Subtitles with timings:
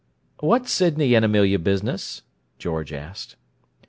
[0.39, 2.23] "What Sydney and Amelia business?"
[2.57, 3.35] George asked.